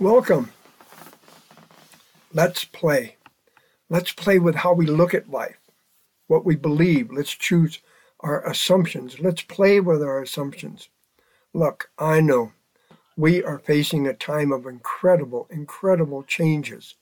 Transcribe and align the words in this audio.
Welcome. 0.00 0.52
Let's 2.32 2.64
play. 2.64 3.16
Let's 3.90 4.12
play 4.12 4.38
with 4.38 4.54
how 4.54 4.72
we 4.72 4.86
look 4.86 5.12
at 5.12 5.28
life, 5.28 5.58
what 6.28 6.44
we 6.44 6.54
believe. 6.54 7.10
Let's 7.10 7.32
choose 7.32 7.80
our 8.20 8.48
assumptions. 8.48 9.18
Let's 9.18 9.42
play 9.42 9.80
with 9.80 10.00
our 10.00 10.22
assumptions. 10.22 10.88
Look, 11.52 11.90
I 11.98 12.20
know 12.20 12.52
we 13.16 13.42
are 13.42 13.58
facing 13.58 14.06
a 14.06 14.14
time 14.14 14.52
of 14.52 14.66
incredible, 14.66 15.48
incredible 15.50 16.22
changes, 16.22 16.94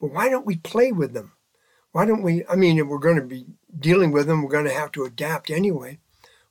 but 0.00 0.10
why 0.10 0.28
don't 0.28 0.46
we 0.46 0.56
play 0.56 0.90
with 0.90 1.12
them? 1.12 1.30
Why 1.92 2.04
don't 2.04 2.22
we? 2.22 2.44
I 2.48 2.56
mean, 2.56 2.78
if 2.78 2.88
we're 2.88 2.98
going 2.98 3.14
to 3.14 3.22
be 3.22 3.46
dealing 3.78 4.10
with 4.10 4.26
them, 4.26 4.42
we're 4.42 4.50
going 4.50 4.64
to 4.64 4.74
have 4.74 4.90
to 4.92 5.04
adapt 5.04 5.50
anyway. 5.50 5.98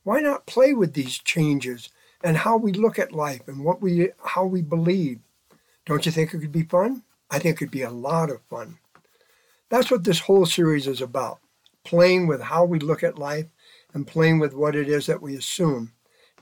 Why 0.04 0.22
not 0.22 0.46
play 0.46 0.74
with 0.74 0.94
these 0.94 1.18
changes 1.18 1.90
and 2.24 2.38
how 2.38 2.56
we 2.56 2.72
look 2.72 2.98
at 2.98 3.12
life 3.12 3.50
and 3.50 3.66
what 3.66 3.82
we 3.82 4.12
how 4.24 4.46
we 4.46 4.62
believe? 4.62 5.20
Don't 5.86 6.06
you 6.06 6.12
think 6.12 6.34
it 6.34 6.40
could 6.40 6.52
be 6.52 6.64
fun? 6.64 7.04
I 7.32 7.40
think 7.40 7.56
it 7.56 7.60
could 7.60 7.72
be 7.72 7.84
a 7.84 7.90
lot 7.90 8.30
of 8.30 8.42
fun. 8.50 8.80
That's 9.70 9.92
what 9.92 10.04
this 10.04 10.22
whole 10.22 10.46
series 10.46 10.88
is 10.88 11.02
about 11.02 11.40
playing 11.86 12.28
with 12.28 12.42
how 12.42 12.66
we 12.66 12.78
look 12.80 13.04
at 13.04 13.18
life 13.18 13.48
and 13.94 14.06
playing 14.06 14.40
with 14.40 14.54
what 14.54 14.76
it 14.76 14.88
is 14.88 15.06
that 15.08 15.22
we 15.22 15.36
assume. 15.36 15.94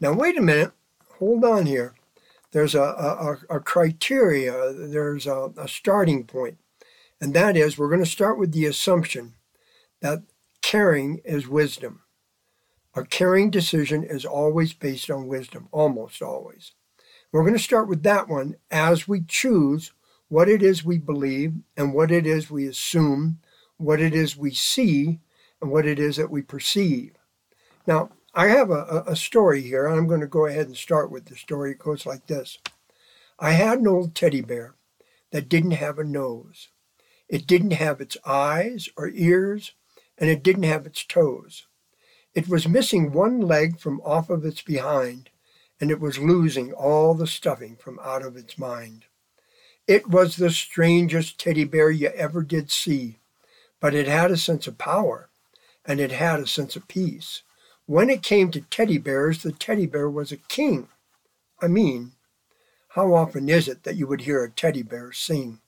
Now, 0.02 0.14
wait 0.14 0.38
a 0.38 0.42
minute, 0.42 0.72
hold 1.20 1.46
on 1.46 1.66
here. 1.66 1.94
There's 2.52 2.76
a, 2.76 2.82
a, 2.82 3.56
a 3.56 3.60
criteria, 3.60 4.74
there's 4.74 5.28
a, 5.28 5.52
a 5.58 5.68
starting 5.68 6.26
point, 6.26 6.58
and 7.22 7.34
that 7.34 7.56
is 7.56 7.78
we're 7.78 7.90
going 7.90 8.04
to 8.04 8.10
start 8.10 8.40
with 8.40 8.52
the 8.52 8.66
assumption 8.66 9.34
that 10.02 10.24
caring 10.62 11.22
is 11.24 11.48
wisdom. 11.48 12.02
A 12.96 13.06
caring 13.06 13.52
decision 13.52 14.04
is 14.04 14.26
always 14.26 14.74
based 14.74 15.10
on 15.12 15.28
wisdom, 15.28 15.68
almost 15.72 16.22
always. 16.22 16.74
We're 17.38 17.44
going 17.44 17.54
to 17.54 17.60
start 17.60 17.88
with 17.88 18.02
that 18.02 18.28
one 18.28 18.56
as 18.72 19.08
we 19.08 19.22
choose 19.22 19.92
what 20.28 20.50
it 20.50 20.64
is 20.64 20.84
we 20.84 20.98
believe 20.98 21.54
and 21.78 21.94
what 21.94 22.10
it 22.10 22.26
is 22.26 22.50
we 22.50 22.66
assume, 22.66 23.38
what 23.78 24.02
it 24.02 24.16
is 24.16 24.36
we 24.36 24.50
see, 24.50 25.20
and 25.62 25.70
what 25.70 25.86
it 25.86 26.00
is 26.00 26.16
that 26.16 26.32
we 26.32 26.42
perceive. 26.42 27.12
Now, 27.86 28.10
I 28.34 28.48
have 28.48 28.72
a, 28.72 29.04
a 29.06 29.16
story 29.16 29.62
here, 29.62 29.86
and 29.86 30.00
I'm 30.00 30.08
going 30.08 30.22
to 30.22 30.26
go 30.26 30.48
ahead 30.48 30.66
and 30.66 30.76
start 30.76 31.12
with 31.12 31.26
the 31.26 31.36
story. 31.36 31.74
It 31.74 31.78
goes 31.78 32.08
like 32.08 32.26
this 32.26 32.58
I 33.38 33.52
had 33.52 33.82
an 33.82 33.88
old 33.88 34.16
teddy 34.16 34.42
bear 34.42 34.74
that 35.30 35.48
didn't 35.48 35.72
have 35.72 36.00
a 36.00 36.04
nose, 36.04 36.70
it 37.30 37.46
didn't 37.46 37.74
have 37.74 38.02
its 38.02 38.18
eyes 38.26 38.90
or 38.98 39.12
ears, 39.14 39.74
and 40.18 40.28
it 40.28 40.42
didn't 40.42 40.64
have 40.64 40.88
its 40.88 41.06
toes. 41.06 41.68
It 42.34 42.50
was 42.50 42.68
missing 42.68 43.12
one 43.12 43.42
leg 43.42 43.80
from 43.80 44.02
off 44.02 44.32
of 44.32 44.44
its 44.44 44.64
behind 44.64 45.30
and 45.80 45.92
it 45.92 46.00
was 46.00 46.20
losing 46.20 46.74
all 46.74 47.14
the 47.14 47.28
stuffing 47.28 47.76
from 47.76 48.00
out 48.04 48.24
of 48.24 48.36
its 48.36 48.58
mind. 48.58 49.06
It 49.88 50.08
was 50.08 50.36
the 50.36 50.50
strangest 50.50 51.40
teddy 51.40 51.64
bear 51.64 51.92
you 51.92 52.10
ever 52.10 52.42
did 52.42 52.72
see, 52.72 53.20
but 53.80 53.94
it 53.94 54.08
had 54.08 54.32
a 54.32 54.38
sense 54.38 54.68
of 54.68 54.78
power, 54.78 55.30
and 55.86 56.00
it 56.00 56.12
had 56.12 56.40
a 56.40 56.48
sense 56.48 56.76
of 56.76 56.88
peace. 56.88 57.44
When 57.86 58.10
it 58.10 58.24
came 58.24 58.52
to 58.52 58.62
teddy 58.62 58.98
bears, 58.98 59.44
the 59.44 59.52
teddy 59.52 59.86
bear 59.86 60.10
was 60.10 60.32
a 60.32 60.38
king. 60.38 60.90
I 61.62 61.68
mean, 61.68 62.14
how 62.90 63.14
often 63.14 63.48
is 63.48 63.68
it 63.68 63.84
that 63.84 63.96
you 63.96 64.08
would 64.08 64.22
hear 64.22 64.44
a 64.44 64.50
teddy 64.50 64.84
bear 64.84 65.12
sing? 65.12 65.60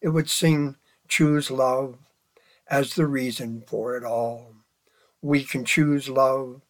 It 0.00 0.08
would 0.08 0.28
sing, 0.28 0.76
Choose 1.08 1.50
love 1.50 1.98
as 2.68 2.94
the 2.94 3.06
reason 3.06 3.64
for 3.66 3.96
it 3.98 4.04
all. 4.04 4.54
We 5.20 5.44
can 5.44 5.66
choose 5.66 6.08
love 6.08 6.62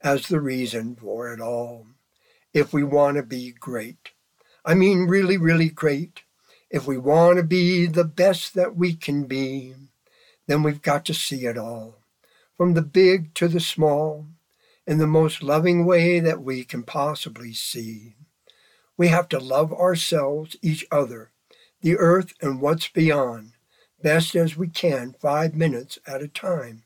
as 0.00 0.28
the 0.28 0.40
reason 0.40 0.94
for 0.94 1.32
it 1.32 1.40
all 1.40 1.86
if 2.52 2.72
we 2.72 2.82
want 2.82 3.16
to 3.16 3.22
be 3.22 3.52
great. 3.52 4.10
I 4.64 4.74
mean, 4.74 5.06
really, 5.06 5.36
really 5.36 5.68
great. 5.68 6.22
If 6.70 6.86
we 6.86 6.98
want 6.98 7.38
to 7.38 7.42
be 7.42 7.86
the 7.86 8.04
best 8.04 8.54
that 8.54 8.76
we 8.76 8.94
can 8.94 9.24
be, 9.24 9.74
then 10.46 10.62
we've 10.62 10.82
got 10.82 11.04
to 11.06 11.14
see 11.14 11.46
it 11.46 11.56
all, 11.56 12.02
from 12.56 12.74
the 12.74 12.82
big 12.82 13.34
to 13.34 13.48
the 13.48 13.60
small, 13.60 14.26
in 14.86 14.98
the 14.98 15.06
most 15.06 15.42
loving 15.42 15.84
way 15.86 16.20
that 16.20 16.42
we 16.42 16.64
can 16.64 16.82
possibly 16.82 17.52
see. 17.52 18.14
We 18.96 19.08
have 19.08 19.28
to 19.28 19.38
love 19.38 19.72
ourselves, 19.72 20.56
each 20.62 20.84
other, 20.90 21.30
the 21.82 21.96
earth, 21.96 22.34
and 22.40 22.60
what's 22.60 22.88
beyond, 22.88 23.52
best 24.02 24.34
as 24.34 24.56
we 24.56 24.68
can, 24.68 25.14
five 25.20 25.54
minutes 25.54 25.98
at 26.06 26.22
a 26.22 26.28
time. 26.28 26.82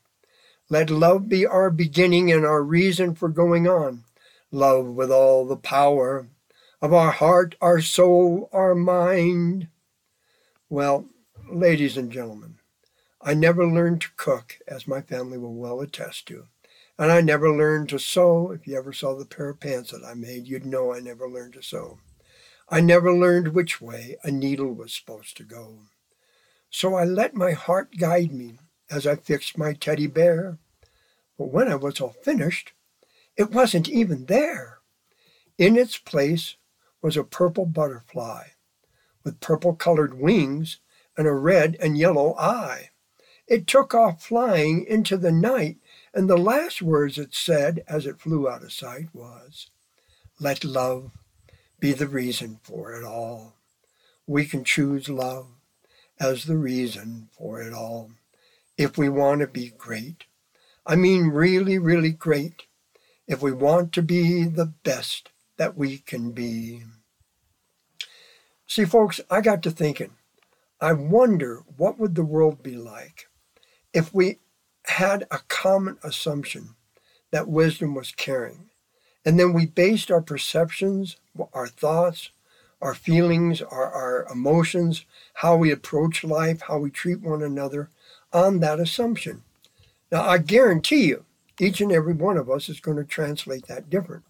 Let 0.69 0.89
love 0.89 1.27
be 1.27 1.45
our 1.45 1.69
beginning 1.69 2.31
and 2.31 2.45
our 2.45 2.63
reason 2.63 3.15
for 3.15 3.29
going 3.29 3.67
on 3.67 4.03
love 4.53 4.85
with 4.85 5.11
all 5.11 5.45
the 5.45 5.57
power 5.57 6.27
of 6.81 6.93
our 6.93 7.11
heart, 7.11 7.55
our 7.59 7.81
soul, 7.81 8.49
our 8.53 8.75
mind. 8.75 9.67
Well, 10.69 11.09
ladies 11.51 11.97
and 11.97 12.11
gentlemen, 12.11 12.59
I 13.21 13.33
never 13.33 13.65
learned 13.65 14.01
to 14.01 14.09
cook, 14.15 14.59
as 14.67 14.87
my 14.87 15.01
family 15.01 15.37
will 15.37 15.55
well 15.55 15.81
attest 15.81 16.27
to. 16.27 16.45
And 16.99 17.11
I 17.11 17.21
never 17.21 17.49
learned 17.49 17.89
to 17.89 17.99
sew. 17.99 18.51
If 18.51 18.67
you 18.67 18.77
ever 18.77 18.93
saw 18.93 19.17
the 19.17 19.25
pair 19.25 19.49
of 19.49 19.59
pants 19.59 19.91
that 19.91 20.05
I 20.05 20.13
made, 20.13 20.47
you'd 20.47 20.65
know 20.65 20.93
I 20.93 20.99
never 20.99 21.27
learned 21.27 21.53
to 21.53 21.63
sew. 21.63 21.97
I 22.69 22.81
never 22.81 23.11
learned 23.11 23.49
which 23.49 23.81
way 23.81 24.17
a 24.23 24.29
needle 24.29 24.73
was 24.73 24.93
supposed 24.93 25.35
to 25.37 25.43
go. 25.43 25.79
So 26.69 26.93
I 26.95 27.05
let 27.05 27.33
my 27.33 27.51
heart 27.51 27.97
guide 27.97 28.31
me 28.31 28.59
as 28.91 29.07
I 29.07 29.15
fixed 29.15 29.57
my 29.57 29.73
teddy 29.73 30.07
bear. 30.07 30.59
But 31.37 31.51
when 31.51 31.67
I 31.67 31.75
was 31.75 31.99
all 31.99 32.15
finished, 32.23 32.73
it 33.35 33.51
wasn't 33.51 33.89
even 33.89 34.25
there. 34.25 34.79
In 35.57 35.77
its 35.77 35.97
place 35.97 36.55
was 37.01 37.17
a 37.17 37.23
purple 37.23 37.65
butterfly 37.65 38.47
with 39.23 39.39
purple 39.39 39.75
colored 39.75 40.19
wings 40.19 40.79
and 41.17 41.27
a 41.27 41.33
red 41.33 41.77
and 41.79 41.97
yellow 41.97 42.35
eye. 42.37 42.89
It 43.47 43.67
took 43.67 43.93
off 43.93 44.23
flying 44.23 44.85
into 44.85 45.17
the 45.17 45.31
night, 45.31 45.77
and 46.13 46.29
the 46.29 46.37
last 46.37 46.81
words 46.81 47.17
it 47.17 47.33
said 47.33 47.83
as 47.87 48.05
it 48.05 48.19
flew 48.19 48.49
out 48.49 48.63
of 48.63 48.71
sight 48.71 49.09
was, 49.13 49.69
Let 50.39 50.63
love 50.63 51.11
be 51.79 51.91
the 51.91 52.07
reason 52.07 52.59
for 52.63 52.93
it 52.93 53.03
all. 53.03 53.55
We 54.25 54.45
can 54.45 54.63
choose 54.63 55.09
love 55.09 55.47
as 56.19 56.45
the 56.45 56.57
reason 56.57 57.29
for 57.37 57.61
it 57.61 57.73
all 57.73 58.11
if 58.77 58.97
we 58.97 59.09
want 59.09 59.41
to 59.41 59.47
be 59.47 59.73
great. 59.77 60.23
I 60.85 60.95
mean, 60.95 61.27
really, 61.27 61.77
really 61.77 62.11
great 62.11 62.63
if 63.27 63.41
we 63.41 63.51
want 63.51 63.91
to 63.93 64.01
be 64.01 64.45
the 64.45 64.73
best 64.83 65.29
that 65.57 65.77
we 65.77 65.99
can 65.99 66.31
be. 66.31 66.83
See, 68.67 68.85
folks, 68.85 69.21
I 69.29 69.41
got 69.41 69.61
to 69.63 69.71
thinking, 69.71 70.11
I 70.81 70.93
wonder 70.93 71.61
what 71.77 71.99
would 71.99 72.15
the 72.15 72.25
world 72.25 72.63
be 72.63 72.75
like 72.75 73.27
if 73.93 74.13
we 74.13 74.39
had 74.85 75.25
a 75.31 75.39
common 75.47 75.97
assumption 76.03 76.75
that 77.31 77.47
wisdom 77.47 77.95
was 77.95 78.11
caring, 78.11 78.69
and 79.25 79.39
then 79.39 79.53
we 79.53 79.65
based 79.65 80.11
our 80.11 80.21
perceptions, 80.21 81.17
our 81.53 81.67
thoughts, 81.67 82.31
our 82.81 82.93
feelings, 82.93 83.61
our, 83.61 83.91
our 83.91 84.27
emotions, 84.29 85.05
how 85.35 85.55
we 85.55 85.71
approach 85.71 86.23
life, 86.23 86.61
how 86.67 86.77
we 86.77 86.89
treat 86.91 87.21
one 87.21 87.41
another 87.41 87.89
on 88.33 88.59
that 88.59 88.79
assumption. 88.79 89.43
Now, 90.11 90.23
I 90.23 90.37
guarantee 90.37 91.05
you, 91.05 91.25
each 91.59 91.81
and 91.81 91.91
every 91.91 92.13
one 92.13 92.37
of 92.37 92.49
us 92.49 92.69
is 92.69 92.79
going 92.79 92.97
to 92.97 93.03
translate 93.03 93.67
that 93.67 93.89
different. 93.89 94.23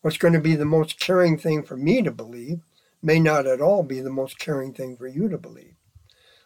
What's 0.00 0.18
going 0.18 0.34
to 0.34 0.40
be 0.40 0.54
the 0.54 0.64
most 0.64 1.00
caring 1.00 1.38
thing 1.38 1.62
for 1.62 1.76
me 1.76 2.02
to 2.02 2.10
believe 2.10 2.60
may 3.02 3.18
not 3.18 3.46
at 3.46 3.60
all 3.60 3.82
be 3.82 4.00
the 4.00 4.10
most 4.10 4.38
caring 4.38 4.72
thing 4.72 4.96
for 4.96 5.06
you 5.06 5.28
to 5.28 5.38
believe. 5.38 5.74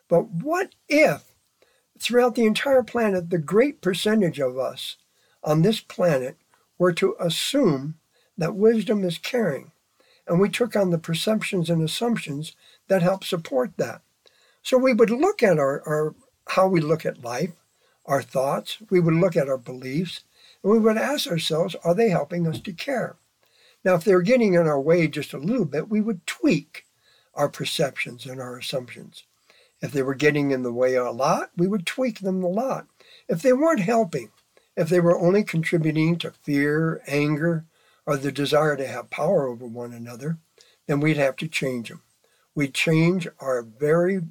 But 0.08 0.30
what 0.30 0.74
if, 0.88 1.34
throughout 1.98 2.34
the 2.34 2.46
entire 2.46 2.82
planet, 2.82 3.30
the 3.30 3.38
great 3.38 3.80
percentage 3.80 4.40
of 4.40 4.58
us 4.58 4.96
on 5.44 5.62
this 5.62 5.80
planet 5.80 6.36
were 6.78 6.92
to 6.94 7.16
assume 7.20 7.96
that 8.36 8.54
wisdom 8.54 9.04
is 9.04 9.18
caring, 9.18 9.72
and 10.26 10.40
we 10.40 10.48
took 10.48 10.76
on 10.76 10.90
the 10.90 10.98
perceptions 10.98 11.68
and 11.70 11.82
assumptions 11.82 12.54
that 12.88 13.02
help 13.02 13.24
support 13.24 13.72
that? 13.76 14.02
So 14.62 14.78
we 14.78 14.94
would 14.94 15.10
look 15.10 15.42
at 15.42 15.58
our, 15.58 15.82
our 15.86 16.14
how 16.48 16.66
we 16.66 16.80
look 16.80 17.04
at 17.04 17.24
life, 17.24 17.52
our 18.08 18.22
thoughts, 18.22 18.78
we 18.90 18.98
would 18.98 19.14
look 19.14 19.36
at 19.36 19.48
our 19.48 19.58
beliefs, 19.58 20.22
and 20.62 20.72
we 20.72 20.78
would 20.78 20.96
ask 20.96 21.30
ourselves, 21.30 21.76
are 21.84 21.94
they 21.94 22.08
helping 22.08 22.46
us 22.48 22.58
to 22.62 22.72
care? 22.72 23.16
Now, 23.84 23.94
if 23.94 24.04
they're 24.04 24.22
getting 24.22 24.54
in 24.54 24.66
our 24.66 24.80
way 24.80 25.06
just 25.06 25.32
a 25.32 25.38
little 25.38 25.66
bit, 25.66 25.88
we 25.88 26.00
would 26.00 26.26
tweak 26.26 26.86
our 27.34 27.48
perceptions 27.48 28.26
and 28.26 28.40
our 28.40 28.56
assumptions. 28.56 29.24
If 29.80 29.92
they 29.92 30.02
were 30.02 30.14
getting 30.14 30.50
in 30.50 30.62
the 30.62 30.72
way 30.72 30.96
a 30.96 31.10
lot, 31.12 31.50
we 31.56 31.68
would 31.68 31.86
tweak 31.86 32.20
them 32.20 32.42
a 32.42 32.48
lot. 32.48 32.86
If 33.28 33.42
they 33.42 33.52
weren't 33.52 33.80
helping, 33.80 34.30
if 34.76 34.88
they 34.88 35.00
were 35.00 35.18
only 35.18 35.44
contributing 35.44 36.16
to 36.18 36.32
fear, 36.32 37.02
anger, 37.06 37.66
or 38.06 38.16
the 38.16 38.32
desire 38.32 38.76
to 38.76 38.86
have 38.86 39.10
power 39.10 39.46
over 39.46 39.66
one 39.66 39.92
another, 39.92 40.38
then 40.86 40.98
we'd 40.98 41.18
have 41.18 41.36
to 41.36 41.46
change 41.46 41.90
them. 41.90 42.02
We'd 42.54 42.74
change 42.74 43.28
our 43.38 43.62
very 43.62 44.22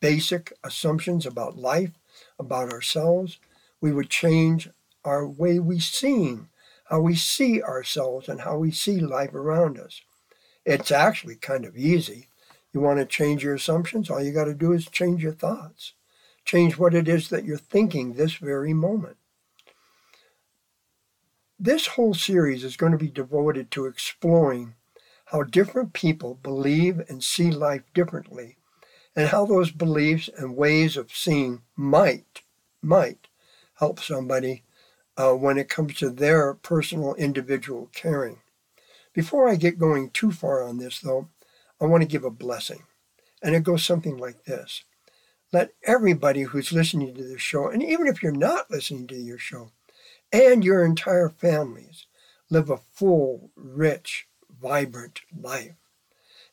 basic 0.00 0.52
assumptions 0.62 1.26
about 1.26 1.56
life 1.56 1.92
about 2.38 2.72
ourselves, 2.72 3.38
we 3.80 3.92
would 3.92 4.10
change 4.10 4.68
our 5.04 5.26
way 5.26 5.58
we 5.58 5.78
see, 5.78 6.38
how 6.86 7.00
we 7.00 7.14
see 7.14 7.62
ourselves 7.62 8.28
and 8.28 8.40
how 8.40 8.58
we 8.58 8.70
see 8.70 9.00
life 9.00 9.34
around 9.34 9.78
us. 9.78 10.00
It's 10.64 10.90
actually 10.90 11.36
kind 11.36 11.64
of 11.64 11.76
easy. 11.76 12.28
You 12.72 12.80
want 12.80 12.98
to 12.98 13.06
change 13.06 13.44
your 13.44 13.54
assumptions? 13.54 14.10
All 14.10 14.22
you 14.22 14.32
got 14.32 14.44
to 14.44 14.54
do 14.54 14.72
is 14.72 14.86
change 14.86 15.22
your 15.22 15.34
thoughts. 15.34 15.94
Change 16.44 16.76
what 16.76 16.94
it 16.94 17.08
is 17.08 17.28
that 17.28 17.44
you're 17.44 17.56
thinking 17.56 18.14
this 18.14 18.34
very 18.34 18.72
moment. 18.74 19.16
This 21.58 21.86
whole 21.88 22.14
series 22.14 22.64
is 22.64 22.76
going 22.76 22.92
to 22.92 22.98
be 22.98 23.08
devoted 23.08 23.70
to 23.70 23.86
exploring 23.86 24.74
how 25.26 25.42
different 25.42 25.92
people 25.92 26.38
believe 26.42 27.00
and 27.08 27.22
see 27.22 27.50
life 27.50 27.82
differently, 27.94 28.56
and 29.16 29.28
how 29.28 29.46
those 29.46 29.70
beliefs 29.70 30.28
and 30.36 30.56
ways 30.56 30.96
of 30.96 31.12
seeing 31.12 31.62
might 31.76 32.42
might 32.82 33.28
help 33.74 33.98
somebody 33.98 34.62
uh, 35.16 35.32
when 35.32 35.58
it 35.58 35.68
comes 35.68 35.94
to 35.94 36.10
their 36.10 36.54
personal 36.54 37.14
individual 37.14 37.88
caring. 37.94 38.40
Before 39.12 39.48
I 39.48 39.56
get 39.56 39.78
going 39.78 40.10
too 40.10 40.32
far 40.32 40.62
on 40.62 40.78
this, 40.78 41.00
though, 41.00 41.28
I 41.80 41.86
want 41.86 42.02
to 42.02 42.08
give 42.08 42.24
a 42.24 42.30
blessing. 42.30 42.82
And 43.42 43.54
it 43.54 43.62
goes 43.62 43.84
something 43.84 44.16
like 44.16 44.44
this 44.44 44.84
Let 45.52 45.72
everybody 45.84 46.42
who's 46.42 46.72
listening 46.72 47.14
to 47.14 47.22
this 47.22 47.40
show, 47.40 47.68
and 47.68 47.82
even 47.82 48.06
if 48.06 48.22
you're 48.22 48.32
not 48.32 48.70
listening 48.70 49.06
to 49.08 49.16
your 49.16 49.38
show, 49.38 49.70
and 50.32 50.64
your 50.64 50.84
entire 50.84 51.28
families, 51.28 52.06
live 52.50 52.70
a 52.70 52.78
full, 52.92 53.50
rich, 53.54 54.26
vibrant 54.60 55.20
life. 55.38 55.76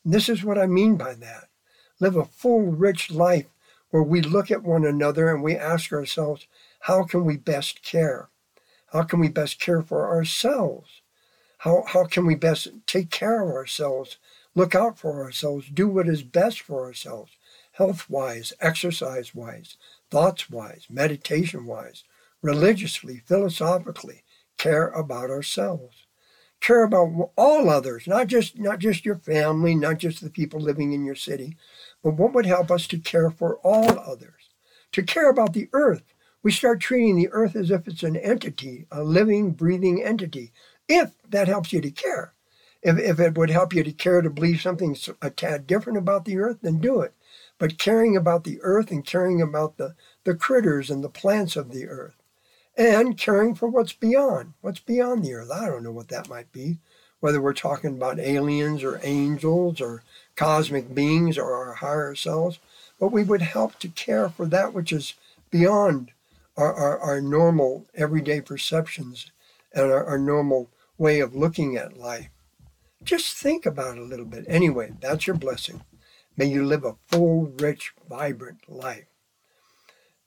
And 0.04 0.12
this 0.12 0.28
is 0.28 0.44
what 0.44 0.58
I 0.58 0.66
mean 0.66 0.96
by 0.96 1.14
that. 1.14 1.48
Live 2.02 2.16
a 2.16 2.24
full, 2.24 2.62
rich 2.62 3.12
life 3.12 3.46
where 3.90 4.02
we 4.02 4.20
look 4.22 4.50
at 4.50 4.64
one 4.64 4.84
another 4.84 5.28
and 5.28 5.40
we 5.40 5.54
ask 5.54 5.92
ourselves, 5.92 6.48
how 6.80 7.04
can 7.04 7.24
we 7.24 7.36
best 7.36 7.84
care? 7.84 8.28
How 8.92 9.04
can 9.04 9.20
we 9.20 9.28
best 9.28 9.60
care 9.60 9.82
for 9.82 10.10
ourselves? 10.10 11.00
How, 11.58 11.84
how 11.86 12.06
can 12.06 12.26
we 12.26 12.34
best 12.34 12.66
take 12.88 13.12
care 13.12 13.48
of 13.48 13.54
ourselves, 13.54 14.18
look 14.56 14.74
out 14.74 14.98
for 14.98 15.22
ourselves, 15.22 15.68
do 15.72 15.86
what 15.86 16.08
is 16.08 16.24
best 16.24 16.62
for 16.62 16.84
ourselves, 16.84 17.36
health 17.70 18.10
wise, 18.10 18.52
exercise 18.60 19.32
wise, 19.32 19.76
thoughts 20.10 20.50
wise, 20.50 20.88
meditation 20.90 21.66
wise, 21.66 22.02
religiously, 22.42 23.22
philosophically, 23.28 24.24
care 24.58 24.88
about 24.88 25.30
ourselves 25.30 26.06
care 26.62 26.84
about 26.84 27.30
all 27.36 27.68
others, 27.68 28.06
not 28.06 28.28
just 28.28 28.58
not 28.58 28.78
just 28.78 29.04
your 29.04 29.16
family, 29.16 29.74
not 29.74 29.98
just 29.98 30.22
the 30.22 30.30
people 30.30 30.60
living 30.60 30.92
in 30.92 31.04
your 31.04 31.16
city, 31.16 31.56
but 32.02 32.14
what 32.14 32.32
would 32.32 32.46
help 32.46 32.70
us 32.70 32.86
to 32.88 32.98
care 32.98 33.30
for 33.30 33.56
all 33.58 33.98
others, 33.98 34.50
to 34.92 35.02
care 35.02 35.30
about 35.30 35.52
the 35.52 35.68
earth. 35.72 36.02
We 36.42 36.52
start 36.52 36.80
treating 36.80 37.16
the 37.16 37.28
earth 37.30 37.54
as 37.54 37.70
if 37.70 37.86
it's 37.86 38.02
an 38.02 38.16
entity, 38.16 38.86
a 38.90 39.02
living, 39.02 39.52
breathing 39.52 40.02
entity. 40.02 40.52
If 40.88 41.12
that 41.28 41.48
helps 41.48 41.72
you 41.72 41.80
to 41.80 41.90
care, 41.90 42.34
if, 42.82 42.98
if 42.98 43.20
it 43.20 43.38
would 43.38 43.50
help 43.50 43.72
you 43.72 43.84
to 43.84 43.92
care 43.92 44.20
to 44.20 44.30
believe 44.30 44.60
something 44.60 44.96
a 45.22 45.30
tad 45.30 45.66
different 45.66 45.98
about 45.98 46.24
the 46.24 46.38
earth, 46.38 46.58
then 46.62 46.80
do 46.80 47.00
it. 47.00 47.14
But 47.58 47.78
caring 47.78 48.16
about 48.16 48.44
the 48.44 48.58
earth 48.62 48.90
and 48.90 49.06
caring 49.06 49.40
about 49.40 49.76
the, 49.76 49.94
the 50.24 50.34
critters 50.34 50.90
and 50.90 51.04
the 51.04 51.08
plants 51.08 51.54
of 51.54 51.70
the 51.70 51.86
earth 51.86 52.16
and 52.76 53.18
caring 53.18 53.54
for 53.54 53.68
what's 53.68 53.92
beyond, 53.92 54.54
what's 54.60 54.80
beyond 54.80 55.24
the 55.24 55.34
earth. 55.34 55.50
I 55.50 55.66
don't 55.66 55.84
know 55.84 55.92
what 55.92 56.08
that 56.08 56.28
might 56.28 56.50
be, 56.52 56.78
whether 57.22 57.40
we're 57.40 57.54
talking 57.54 57.90
about 57.90 58.18
aliens 58.18 58.82
or 58.82 58.98
angels 59.04 59.80
or 59.80 60.02
cosmic 60.34 60.92
beings 60.92 61.38
or 61.38 61.54
our 61.54 61.74
higher 61.74 62.16
selves, 62.16 62.58
but 62.98 63.12
we 63.12 63.22
would 63.22 63.42
help 63.42 63.78
to 63.78 63.86
care 63.86 64.28
for 64.28 64.44
that 64.44 64.74
which 64.74 64.90
is 64.90 65.14
beyond 65.48 66.10
our, 66.56 66.74
our, 66.74 66.98
our 66.98 67.20
normal 67.20 67.86
everyday 67.94 68.40
perceptions 68.40 69.30
and 69.72 69.84
our, 69.84 70.04
our 70.04 70.18
normal 70.18 70.68
way 70.98 71.20
of 71.20 71.32
looking 71.32 71.76
at 71.76 71.96
life. 71.96 72.28
Just 73.04 73.36
think 73.36 73.64
about 73.64 73.98
it 73.98 74.02
a 74.02 74.04
little 74.04 74.26
bit. 74.26 74.44
Anyway, 74.48 74.92
that's 75.00 75.24
your 75.24 75.36
blessing. 75.36 75.82
May 76.36 76.46
you 76.46 76.66
live 76.66 76.84
a 76.84 76.96
full, 77.06 77.52
rich, 77.60 77.92
vibrant 78.08 78.68
life. 78.68 79.06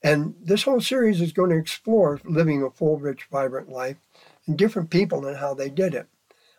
And 0.02 0.34
this 0.42 0.62
whole 0.62 0.80
series 0.80 1.20
is 1.20 1.32
going 1.32 1.50
to 1.50 1.58
explore 1.58 2.22
living 2.24 2.62
a 2.62 2.70
full, 2.70 2.98
rich, 2.98 3.26
vibrant 3.30 3.68
life 3.68 3.98
and 4.46 4.56
different 4.56 4.88
people 4.88 5.26
and 5.26 5.36
how 5.36 5.52
they 5.52 5.68
did 5.68 5.94
it. 5.94 6.06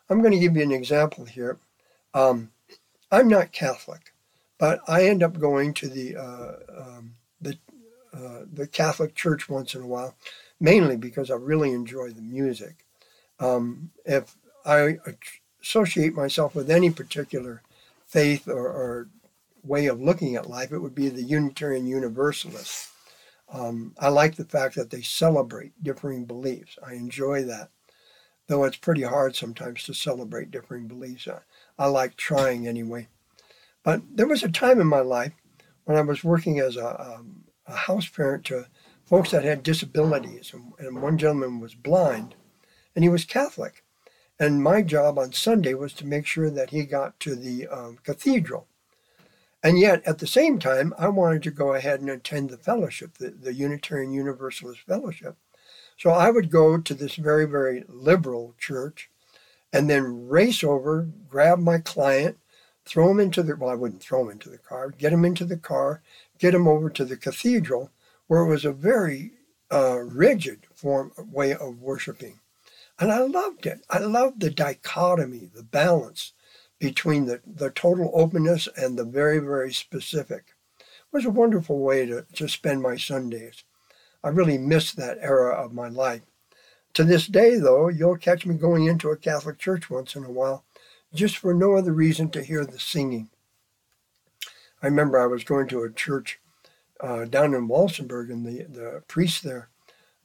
I'm 0.10 0.22
going 0.22 0.34
to 0.34 0.40
give 0.40 0.56
you 0.56 0.64
an 0.64 0.72
example 0.72 1.26
here. 1.26 1.58
Um, 2.14 2.52
I'm 3.12 3.28
not 3.28 3.52
Catholic, 3.52 4.14
but 4.58 4.80
I 4.88 5.06
end 5.06 5.24
up 5.24 5.40
going 5.40 5.74
to 5.76 5.88
the 5.88 6.16
uh, 6.16 6.54
um, 6.78 7.14
the 7.42 7.58
uh, 8.14 8.46
the 8.52 8.68
Catholic 8.68 9.16
Church 9.16 9.50
once 9.50 9.76
in 9.76 9.82
a 9.82 9.88
while, 9.88 10.16
mainly 10.60 10.98
because 10.98 11.30
I 11.30 11.36
really 11.36 11.72
enjoy 11.72 12.10
the 12.10 12.22
music. 12.22 12.86
Um, 13.40 13.92
if 14.06 14.36
I 14.66 14.98
associate 15.62 16.16
myself 16.16 16.56
with 16.56 16.70
any 16.70 16.90
particular 16.90 17.62
faith 18.08 18.48
or, 18.48 18.68
or, 18.68 19.10
way 19.64 19.88
of 19.88 20.00
looking 20.00 20.36
at 20.36 20.50
life, 20.50 20.72
it 20.72 20.80
would 20.80 20.96
be 20.96 21.10
the 21.10 21.24
Unitarian 21.24 21.86
Universalist. 21.86 22.90
Um, 23.52 23.94
I 24.00 24.08
like 24.08 24.36
the 24.36 24.46
fact 24.46 24.76
that 24.76 24.92
they 24.92 25.02
celebrate 25.02 25.84
differing 25.84 26.24
beliefs. 26.24 26.78
I 26.86 26.94
enjoy 26.94 27.44
that, 27.44 27.70
though 28.48 28.64
it's 28.64 28.78
pretty 28.78 29.04
hard 29.04 29.36
sometimes 29.36 29.84
to 29.84 29.94
celebrate 29.94 30.52
differing 30.52 30.88
beliefs. 30.88 31.28
I, 31.28 31.40
I 31.78 31.88
like 31.88 32.16
trying 32.16 32.68
anyway. 32.68 33.08
But 33.84 34.02
there 34.14 34.28
was 34.28 34.44
a 34.44 34.50
time 34.50 34.82
in 34.82 34.88
my 34.88 35.00
life 35.00 35.34
when 35.86 35.98
I 35.98 36.02
was 36.02 36.24
working 36.24 36.60
as 36.60 36.76
a, 36.76 37.16
um, 37.16 37.44
a 37.66 37.76
house 37.76 38.08
parent 38.08 38.46
to 38.46 38.68
folks 39.06 39.32
that 39.32 39.44
had 39.44 39.64
disabilities, 39.64 40.52
and, 40.54 40.74
and 40.80 41.02
one 41.02 41.18
gentleman 41.18 41.60
was 41.60 41.76
blind, 41.76 42.36
and 42.96 43.04
he 43.04 43.10
was 43.10 43.26
Catholic. 43.26 43.84
And 44.40 44.62
my 44.62 44.82
job 44.82 45.18
on 45.18 45.32
Sunday 45.32 45.74
was 45.74 45.94
to 45.94 46.06
make 46.06 46.26
sure 46.26 46.50
that 46.50 46.72
he 46.72 46.84
got 46.84 47.20
to 47.22 47.36
the 47.36 47.68
um, 47.68 47.98
cathedral 48.04 48.68
and 49.64 49.80
yet, 49.80 50.02
at 50.06 50.20
the 50.20 50.28
same 50.28 50.60
time, 50.60 50.94
I 50.98 51.08
wanted 51.10 51.44
to 51.44 51.52
go 51.52 51.74
ahead 51.74 52.00
and 52.00 52.10
attend 52.10 52.50
the 52.50 52.58
fellowship, 52.58 53.18
the, 53.18 53.32
the 53.32 53.54
Unitarian 53.54 54.14
Universalist 54.14 54.82
Fellowship. 54.82 55.36
So 55.98 56.12
I 56.12 56.30
would 56.30 56.52
go 56.52 56.78
to 56.78 56.94
this 56.94 57.16
very, 57.16 57.46
very 57.46 57.84
liberal 57.88 58.56
church 58.60 59.10
and 59.74 59.90
then 59.90 60.28
race 60.28 60.64
over, 60.64 61.10
grab 61.28 61.60
my 61.60 61.80
client, 61.80 62.38
throw 62.86 63.12
him 63.12 63.20
into 63.20 63.44
the, 63.44 63.56
well, 63.56 63.70
I 63.70 63.76
wouldn't 63.76 64.02
throw 64.02 64.22
him 64.22 64.30
into 64.30 64.50
the 64.50 64.58
car, 64.58 64.92
get 64.92 65.12
him 65.12 65.26
into 65.26 65.44
the 65.44 65.58
car, 65.58 66.02
get 66.40 66.54
him 66.54 66.68
over 66.68 66.90
to 66.90 67.04
the 67.04 67.18
cathedral, 67.18 67.92
where 68.28 68.42
it 68.42 68.50
was 68.50 68.64
a 68.64 68.72
very 68.72 69.32
uh, 69.72 70.00
rigid 70.00 70.66
form, 70.74 71.12
way 71.18 71.54
of 71.54 71.82
worshiping. 71.82 72.40
And 73.00 73.12
I 73.12 73.20
loved 73.20 73.66
it. 73.66 73.82
I 73.90 74.00
loved 74.00 74.40
the 74.40 74.50
dichotomy, 74.50 75.50
the 75.54 75.64
balance 75.64 76.34
between 76.80 77.26
the, 77.26 77.42
the 77.46 77.70
total 77.72 78.12
openness 78.14 78.68
and 78.78 78.98
the 78.98 79.06
very, 79.06 79.40
very 79.40 79.74
specific. 79.74 80.56
It 80.80 80.86
was 81.12 81.26
a 81.26 81.30
wonderful 81.30 81.80
way 81.80 82.06
to, 82.06 82.26
to 82.34 82.48
spend 82.48 82.82
my 82.82 82.98
Sundays. 82.98 83.64
I 84.28 84.32
really 84.32 84.58
missed 84.58 84.98
that 84.98 85.20
era 85.22 85.56
of 85.56 85.74
my 85.74 85.88
life. 85.88 86.24
To 86.96 87.06
this 87.06 87.28
day, 87.28 87.56
though, 87.56 87.88
you'll 87.88 88.18
catch 88.18 88.46
me 88.46 88.56
going 88.56 88.86
into 88.86 89.10
a 89.10 89.16
Catholic 89.16 89.58
church 89.58 89.90
once 89.90 90.18
in 90.18 90.26
a 90.26 90.32
while, 90.32 90.66
just 91.14 91.38
for 91.38 91.54
no 91.54 91.78
other 91.78 91.94
reason 91.94 92.30
to 92.32 92.44
hear 92.44 92.66
the 92.66 92.78
singing. 92.78 93.30
I 94.84 94.88
remember 94.88 95.18
I 95.18 95.28
was 95.28 95.46
going 95.46 95.70
to 95.70 95.84
a 95.84 95.92
church 95.94 96.42
uh, 97.00 97.24
down 97.24 97.54
in 97.54 97.70
Walsenburg, 97.70 98.30
and 98.30 98.46
the, 98.46 98.64
the 98.64 99.04
priest 99.08 99.44
there 99.44 99.70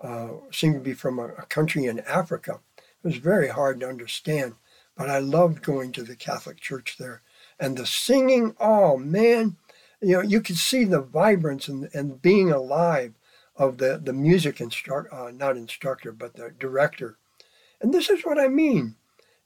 uh, 0.03 0.31
seemed 0.51 0.75
to 0.75 0.81
be 0.81 0.95
from 0.95 1.21
a, 1.21 1.27
a 1.27 1.47
country 1.47 1.85
in 1.85 2.01
Africa. 2.01 2.59
It 2.77 3.07
was 3.07 3.19
very 3.19 3.51
hard 3.51 3.79
to 3.81 3.89
understand. 3.89 4.55
But 4.97 5.11
I 5.11 5.21
loved 5.21 5.63
going 5.63 5.93
to 5.93 6.03
the 6.03 6.17
Catholic 6.17 6.59
church 6.61 6.97
there. 6.99 7.23
And 7.61 7.77
the 7.77 7.87
singing, 7.87 8.57
oh 8.59 8.97
man, 8.97 9.59
you 10.01 10.15
know, 10.17 10.23
you 10.23 10.41
could 10.41 10.59
see 10.59 10.85
the 10.85 11.01
vibrance 11.01 11.69
and, 11.69 11.89
and 11.95 12.21
being 12.21 12.51
alive 12.51 13.15
of 13.57 13.79
the, 13.79 14.01
the 14.03 14.13
music 14.13 14.61
instructor, 14.61 15.13
uh, 15.15 15.31
not 15.31 15.57
instructor, 15.57 16.13
but 16.13 16.35
the 16.35 16.53
director. 16.59 17.19
And 17.81 17.93
this 17.93 18.09
is 18.09 18.25
what 18.25 18.39
I 18.39 18.49
mean. 18.49 18.97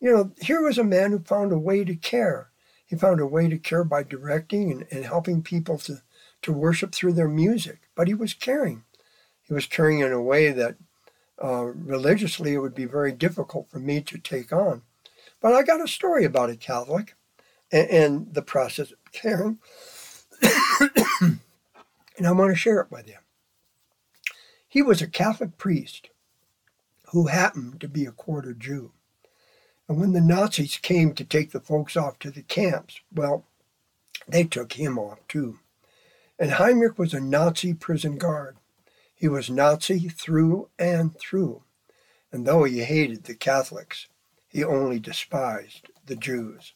You 0.01 0.13
know, 0.13 0.33
here 0.41 0.63
was 0.63 0.79
a 0.79 0.85
man 0.85 1.11
who 1.11 1.19
found 1.21 1.53
a 1.53 1.59
way 1.59 1.85
to 1.85 1.97
care. 1.97 2.51
He 2.87 2.97
found 2.97 3.21
a 3.21 3.27
way 3.27 3.49
to 3.49 3.59
care 3.59 3.83
by 3.83 4.03
directing 4.03 4.71
and, 4.71 4.87
and 4.91 5.05
helping 5.05 5.43
people 5.43 5.79
to, 5.79 6.03
to 6.43 6.53
worship 6.53 6.95
through 6.95 7.15
their 7.15 7.29
music. 7.29 7.81
But 7.97 8.07
he 8.07 8.15
was 8.15 8.35
caring. 8.35 8.85
He 9.43 9.55
was 9.55 9.67
caring 9.67 10.01
in 10.01 10.13
a 10.13 10.23
way 10.23 10.53
that 10.53 10.77
uh, 11.43 11.65
religiously 11.65 12.55
it 12.55 12.59
would 12.59 12.75
be 12.75 12.85
very 12.85 13.13
difficult 13.13 13.69
for 13.71 13.79
me 13.79 14.01
to 14.03 14.19
take 14.19 14.53
on. 14.53 14.83
But 15.41 15.55
I 15.55 15.63
got 15.63 15.85
a 15.85 15.89
story 15.89 16.25
about 16.25 16.51
a 16.51 16.57
Catholic 16.57 17.15
and, 17.71 17.91
and 17.91 18.35
the 18.35 18.43
process 18.43 18.91
of 18.93 18.99
caring, 19.13 19.59
and 21.21 22.27
I 22.27 22.33
want 22.33 22.53
to 22.53 22.57
share 22.57 22.81
it 22.81 22.91
with 22.91 23.07
you. 23.07 23.17
He 24.69 24.83
was 24.83 25.01
a 25.01 25.07
Catholic 25.07 25.59
priest 25.59 26.11
who 27.11 27.27
happened 27.27 27.81
to 27.81 27.89
be 27.89 28.05
a 28.05 28.13
quarter 28.13 28.53
Jew. 28.53 28.93
And 29.89 30.01
when 30.01 30.13
the 30.13 30.21
Nazis 30.21 30.79
came 30.79 31.15
to 31.15 31.25
take 31.25 31.53
the 31.53 31.61
folks 31.61 31.97
off 31.97 32.19
to 32.21 32.31
the 32.31 32.43
camps, 32.43 33.01
well, 33.15 33.45
they 34.27 34.45
took 34.45 34.73
him 34.73 34.99
off 34.99 35.19
too. 35.29 35.61
And 36.39 36.53
Heinrich 36.53 36.99
was 36.99 37.15
a 37.15 37.21
Nazi 37.21 37.73
prison 37.73 38.19
guard. 38.19 38.57
He 39.15 39.29
was 39.29 39.49
Nazi 39.49 40.09
through 40.09 40.69
and 40.79 41.17
through. 41.19 41.63
And 42.33 42.47
though 42.47 42.65
he 42.65 42.81
hated 42.81 43.25
the 43.25 43.35
Catholics, 43.35 44.09
he 44.49 44.65
only 44.65 44.99
despised 44.99 45.91
the 46.05 46.17
Jews. 46.17 46.75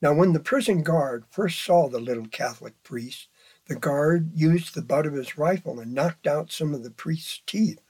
Now, 0.00 0.12
when 0.12 0.32
the 0.32 0.40
prison 0.40 0.82
guard 0.82 1.24
first 1.30 1.64
saw 1.64 1.88
the 1.88 1.98
little 1.98 2.26
Catholic 2.26 2.80
priest, 2.82 3.28
the 3.66 3.76
guard 3.76 4.30
used 4.34 4.74
the 4.74 4.82
butt 4.82 5.06
of 5.06 5.14
his 5.14 5.38
rifle 5.38 5.80
and 5.80 5.94
knocked 5.94 6.26
out 6.26 6.52
some 6.52 6.74
of 6.74 6.82
the 6.82 6.90
priest's 6.90 7.40
teeth. 7.46 7.80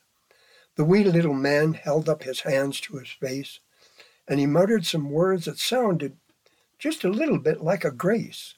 The 0.77 0.85
wee 0.85 1.05
little 1.05 1.35
man 1.35 1.75
held 1.75 2.09
up 2.09 2.23
his 2.23 2.41
hands 2.41 2.81
to 2.83 2.97
his 2.97 3.11
face, 3.11 3.61
and 4.29 4.41
he 4.41 4.47
muttered 4.47 4.87
some 4.87 5.11
words 5.11 5.45
that 5.47 5.59
sounded 5.59 6.17
just 6.79 7.05
a 7.05 7.09
little 7.09 7.39
bit 7.39 7.61
like 7.61 7.85
a 7.85 7.91
grace. 7.91 8.55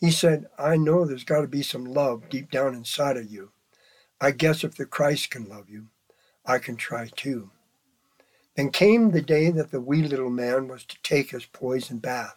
He 0.00 0.10
said, 0.10 0.46
I 0.58 0.76
know 0.76 1.04
there's 1.04 1.24
got 1.24 1.40
to 1.42 1.48
be 1.48 1.62
some 1.62 1.84
love 1.84 2.28
deep 2.28 2.50
down 2.50 2.74
inside 2.74 3.16
of 3.16 3.30
you. 3.30 3.50
I 4.20 4.30
guess 4.32 4.64
if 4.64 4.76
the 4.76 4.86
Christ 4.86 5.30
can 5.30 5.48
love 5.48 5.68
you, 5.68 5.86
I 6.44 6.58
can 6.58 6.76
try 6.76 7.08
too. 7.14 7.50
Then 8.56 8.70
came 8.70 9.10
the 9.10 9.22
day 9.22 9.50
that 9.50 9.70
the 9.70 9.80
wee 9.80 10.02
little 10.02 10.30
man 10.30 10.66
was 10.66 10.84
to 10.86 10.96
take 11.02 11.30
his 11.30 11.46
poison 11.46 11.98
bath, 11.98 12.36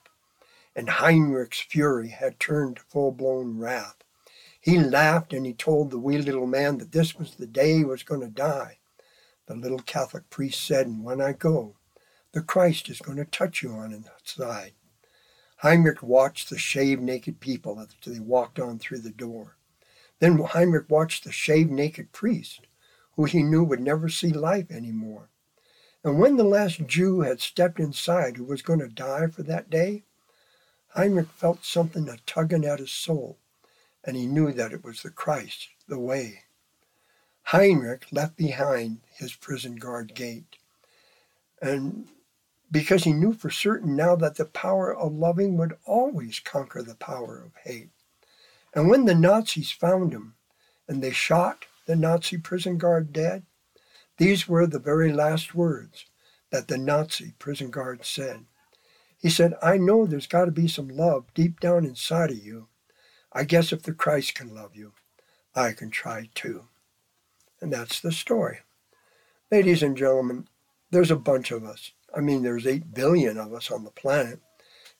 and 0.75 0.87
Heinrich's 0.87 1.61
fury 1.61 2.09
had 2.09 2.39
turned 2.39 2.75
to 2.77 2.83
full 2.83 3.11
blown 3.11 3.57
wrath. 3.57 4.00
He 4.61 4.77
laughed 4.77 5.33
and 5.33 5.43
he 5.43 5.55
told 5.55 5.89
the 5.89 5.97
wee 5.97 6.19
little 6.19 6.45
man 6.45 6.77
that 6.77 6.91
this 6.91 7.15
was 7.15 7.33
the 7.33 7.47
day 7.47 7.77
he 7.77 7.83
was 7.83 8.03
going 8.03 8.21
to 8.21 8.27
die. 8.27 8.77
The 9.47 9.55
little 9.55 9.79
Catholic 9.79 10.29
priest 10.29 10.63
said, 10.63 10.85
And 10.85 11.03
when 11.03 11.19
I 11.19 11.33
go, 11.33 11.77
the 12.31 12.43
Christ 12.43 12.87
is 12.87 12.99
going 12.99 13.17
to 13.17 13.25
touch 13.25 13.63
you 13.63 13.71
on 13.71 13.89
the 13.89 14.03
side. 14.23 14.73
Heinrich 15.57 16.03
watched 16.03 16.51
the 16.51 16.59
shaved 16.59 17.01
naked 17.01 17.39
people 17.39 17.79
as 17.79 17.87
they 18.05 18.19
walked 18.19 18.59
on 18.59 18.77
through 18.77 18.99
the 18.99 19.09
door. 19.09 19.57
Then 20.19 20.37
Heinrich 20.37 20.89
watched 20.91 21.23
the 21.23 21.31
shaved 21.31 21.71
naked 21.71 22.11
priest, 22.11 22.67
who 23.15 23.25
he 23.25 23.41
knew 23.41 23.63
would 23.63 23.81
never 23.81 24.09
see 24.09 24.29
life 24.29 24.67
any 24.69 24.91
more. 24.91 25.29
And 26.03 26.19
when 26.19 26.37
the 26.37 26.43
last 26.43 26.85
Jew 26.85 27.21
had 27.21 27.41
stepped 27.41 27.79
inside 27.79 28.37
who 28.37 28.45
was 28.45 28.61
going 28.61 28.79
to 28.79 28.87
die 28.87 29.25
for 29.27 29.41
that 29.41 29.71
day, 29.71 30.03
Heinrich 30.89 31.29
felt 31.29 31.65
something 31.65 32.07
a 32.07 32.17
tugging 32.27 32.65
at 32.65 32.79
his 32.79 32.91
soul 32.91 33.39
and 34.03 34.17
he 34.17 34.25
knew 34.25 34.51
that 34.51 34.73
it 34.73 34.83
was 34.83 35.01
the 35.01 35.09
Christ, 35.09 35.69
the 35.87 35.99
way. 35.99 36.43
Heinrich 37.43 38.05
left 38.11 38.37
behind 38.37 38.99
his 39.13 39.33
prison 39.33 39.75
guard 39.75 40.13
gate, 40.15 40.57
and 41.61 42.07
because 42.71 43.03
he 43.03 43.13
knew 43.13 43.33
for 43.33 43.49
certain 43.49 43.95
now 43.95 44.15
that 44.15 44.35
the 44.35 44.45
power 44.45 44.95
of 44.95 45.11
loving 45.13 45.57
would 45.57 45.77
always 45.85 46.39
conquer 46.39 46.81
the 46.81 46.95
power 46.95 47.43
of 47.45 47.51
hate. 47.63 47.89
And 48.73 48.89
when 48.89 49.05
the 49.05 49.15
Nazis 49.15 49.71
found 49.71 50.13
him 50.13 50.35
and 50.87 51.03
they 51.03 51.11
shot 51.11 51.65
the 51.85 51.95
Nazi 51.95 52.37
prison 52.37 52.77
guard 52.77 53.11
dead, 53.11 53.43
these 54.17 54.47
were 54.47 54.65
the 54.65 54.79
very 54.79 55.11
last 55.11 55.53
words 55.53 56.05
that 56.51 56.69
the 56.69 56.77
Nazi 56.77 57.33
prison 57.37 57.69
guard 57.69 58.05
said. 58.05 58.45
He 59.17 59.29
said, 59.29 59.55
I 59.61 59.77
know 59.77 60.05
there's 60.05 60.27
got 60.27 60.45
to 60.45 60.51
be 60.51 60.67
some 60.67 60.87
love 60.87 61.25
deep 61.33 61.59
down 61.59 61.85
inside 61.85 62.31
of 62.31 62.37
you, 62.37 62.67
I 63.33 63.45
guess 63.45 63.71
if 63.71 63.83
the 63.83 63.93
Christ 63.93 64.35
can 64.35 64.53
love 64.53 64.75
you, 64.75 64.93
I 65.55 65.71
can 65.71 65.89
try 65.89 66.29
too. 66.35 66.65
And 67.61 67.71
that's 67.71 67.99
the 67.99 68.11
story. 68.11 68.59
Ladies 69.51 69.83
and 69.83 69.95
gentlemen, 69.95 70.47
there's 70.91 71.11
a 71.11 71.15
bunch 71.15 71.51
of 71.51 71.63
us. 71.63 71.91
I 72.15 72.19
mean, 72.19 72.43
there's 72.43 72.67
8 72.67 72.93
billion 72.93 73.37
of 73.37 73.53
us 73.53 73.71
on 73.71 73.83
the 73.83 73.91
planet, 73.91 74.39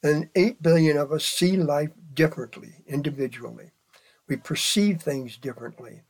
and 0.01 0.29
8 0.35 0.61
billion 0.61 0.97
of 0.97 1.11
us 1.11 1.25
see 1.25 1.57
life 1.57 1.91
differently, 2.13 2.75
individually. 2.87 3.71
We 4.27 4.37
perceive 4.37 5.01
things 5.01 5.35
differently. 5.35 6.01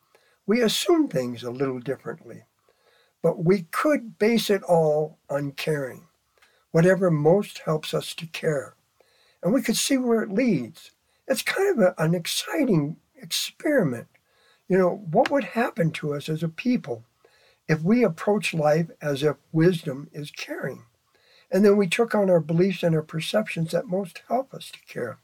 We 0.46 0.62
assume 0.62 1.08
things 1.08 1.44
a 1.44 1.50
little 1.50 1.80
differently. 1.80 2.44
But 3.24 3.44
we 3.44 3.64
could 3.72 4.20
base 4.20 4.50
it 4.50 4.64
all 4.64 5.18
on 5.30 5.52
caring, 5.54 6.08
whatever 6.72 7.10
most 7.10 7.60
helps 7.66 7.94
us 7.94 8.14
to 8.16 8.28
care. 8.28 8.76
And 9.42 9.54
we 9.54 9.62
could 9.62 9.78
see 9.78 9.98
where 9.98 10.22
it 10.22 10.32
leads 10.32 10.92
it's 11.32 11.42
kind 11.42 11.70
of 11.70 11.80
a, 11.80 11.96
an 11.98 12.14
exciting 12.14 12.98
experiment. 13.16 14.08
You 14.68 14.78
know, 14.78 14.90
what 15.10 15.32
would 15.32 15.44
happen 15.44 15.92
to 15.92 16.14
us 16.14 16.30
as 16.30 16.44
a 16.44 16.50
people 16.50 17.06
if 17.68 17.82
we 17.82 18.04
approach 18.04 18.54
life 18.54 18.90
as 19.02 19.24
if 19.24 19.38
wisdom 19.52 20.10
is 20.14 20.32
caring? 20.32 20.84
And 21.52 21.66
then 21.66 21.78
we 21.78 21.88
took 21.88 22.14
on 22.16 22.30
our 22.30 22.40
beliefs 22.40 22.84
and 22.84 22.96
our 22.96 23.02
perceptions 23.02 23.72
that 23.72 23.88
most 23.88 24.22
help 24.28 24.54
us 24.54 24.72
to 24.72 24.80
care. 24.88 25.20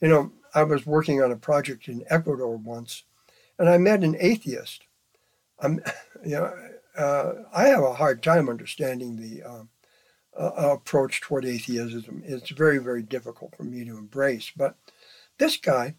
You 0.00 0.08
know, 0.08 0.32
I 0.54 0.62
was 0.62 0.86
working 0.86 1.22
on 1.22 1.32
a 1.32 1.36
project 1.36 1.88
in 1.88 2.04
Ecuador 2.08 2.56
once, 2.56 3.04
and 3.58 3.68
I 3.68 3.78
met 3.78 4.04
an 4.04 4.16
atheist. 4.18 4.84
I'm, 5.60 5.80
you 6.24 6.36
know, 6.36 6.52
uh, 6.96 7.32
I 7.52 7.68
have 7.68 7.82
a 7.82 7.94
hard 7.94 8.22
time 8.22 8.48
understanding 8.48 9.16
the 9.16 9.42
uh, 9.42 9.62
uh, 10.38 10.72
approach 10.72 11.20
toward 11.20 11.44
atheism. 11.44 12.22
It's 12.24 12.50
very, 12.50 12.78
very 12.78 13.02
difficult 13.02 13.56
for 13.56 13.64
me 13.64 13.84
to 13.84 13.98
embrace. 13.98 14.52
But 14.56 14.76
this 15.38 15.56
guy, 15.56 15.94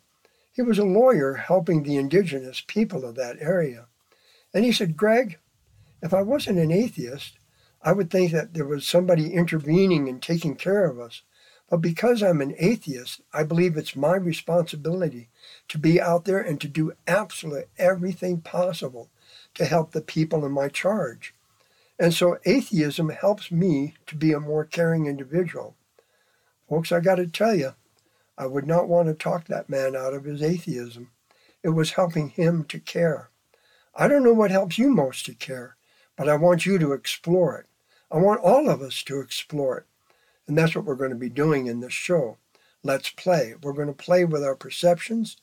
he 0.52 0.62
was 0.62 0.78
a 0.78 0.84
lawyer 0.84 1.36
helping 1.36 1.84
the 1.84 1.98
indigenous 1.98 2.62
people 2.66 3.06
of 3.06 3.16
that 3.16 3.38
area. 3.40 3.88
And 4.54 4.66
he 4.66 4.72
said, 4.72 4.98
Greg, 4.98 5.38
if 6.02 6.14
I 6.14 6.22
wasn't 6.22 6.60
an 6.60 6.72
atheist, 6.72 7.38
I 7.82 7.94
would 7.94 8.10
think 8.10 8.32
that 8.32 8.54
there 8.54 8.66
was 8.66 8.86
somebody 8.86 9.34
intervening 9.34 10.10
and 10.10 10.22
taking 10.22 10.56
care 10.56 10.86
of 10.86 11.00
us. 11.00 11.22
But 11.70 11.78
because 11.78 12.24
I'm 12.24 12.42
an 12.42 12.56
atheist, 12.58 13.22
I 13.32 13.44
believe 13.44 13.78
it's 13.78 13.96
my 13.96 14.16
responsibility 14.16 15.30
to 15.68 15.78
be 15.78 16.02
out 16.02 16.26
there 16.26 16.40
and 16.40 16.60
to 16.62 16.68
do 16.68 16.94
absolutely 17.08 17.66
everything 17.78 18.42
possible 18.42 19.10
to 19.54 19.66
help 19.66 19.92
the 19.92 20.02
people 20.02 20.46
in 20.46 20.52
my 20.52 20.68
charge. 20.68 21.34
And 22.00 22.14
so 22.14 22.40
atheism 22.46 23.10
helps 23.10 23.52
me 23.52 23.94
to 24.08 24.16
be 24.16 24.34
a 24.34 24.40
more 24.40 24.66
caring 24.66 25.06
individual. 25.06 25.76
Folks, 26.68 26.92
I 26.92 27.02
got 27.02 27.16
to 27.16 27.28
tell 27.28 27.56
you, 27.56 27.76
I 28.40 28.46
would 28.46 28.66
not 28.66 28.88
want 28.88 29.10
to 29.10 29.14
talk 29.14 29.46
that 29.46 29.68
man 29.68 29.98
out 29.98 30.14
of 30.14 30.24
his 30.24 30.42
atheism. 30.42 31.12
It 31.62 31.70
was 31.70 31.92
helping 31.92 32.30
him 32.30 32.64
to 32.70 32.80
care. 32.80 33.32
I 33.94 34.08
don't 34.08 34.24
know 34.24 34.34
what 34.34 34.50
helps 34.50 34.78
you 34.78 34.92
most 34.92 35.26
to 35.26 35.34
care, 35.34 35.76
but 36.16 36.30
I 36.30 36.36
want 36.36 36.66
you 36.66 36.80
to 36.80 36.94
explore 36.94 37.58
it. 37.58 37.66
I 38.10 38.18
want 38.18 38.40
all 38.40 38.70
of 38.70 38.82
us 38.82 39.04
to 39.04 39.20
explore 39.20 39.80
it. 39.80 39.86
And 40.48 40.58
that's 40.58 40.74
what 40.74 40.86
we're 40.86 40.96
going 40.96 41.12
to 41.12 41.18
be 41.18 41.30
doing 41.30 41.68
in 41.68 41.82
this 41.82 41.92
show. 41.92 42.38
Let's 42.82 43.10
play. 43.10 43.56
We're 43.62 43.74
going 43.74 43.90
to 43.90 43.94
play 43.94 44.24
with 44.24 44.42
our 44.42 44.56
perceptions 44.56 45.36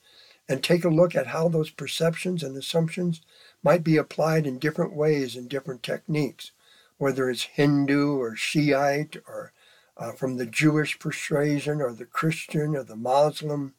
and 0.49 0.65
take 0.65 0.83
a 0.83 0.89
look 0.89 1.15
at 1.15 1.27
how 1.27 1.49
those 1.49 1.69
perceptions 1.69 2.43
and 2.43 2.57
assumptions 2.57 3.21
might 3.63 3.85
be 3.85 3.99
applied 3.99 4.47
in 4.47 4.59
different 4.59 4.95
ways 4.95 5.37
and 5.37 5.51
different 5.51 5.83
techniques, 5.83 6.53
whether 6.97 7.29
it's 7.29 7.43
Hindu 7.43 8.17
or 8.17 8.37
Shiite 8.37 9.17
or 9.29 9.53
uh, 9.97 10.13
from 10.13 10.37
the 10.37 10.47
Jewish 10.47 10.99
persuasion 10.99 11.81
or 11.81 11.93
the 11.93 12.05
Christian 12.05 12.77
or 12.77 12.83
the 12.83 12.97
Muslim, 12.97 13.75